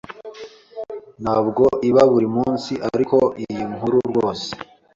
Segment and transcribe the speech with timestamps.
[1.23, 4.47] ntabwo iba buri munsi ariko iyi nkuru rwose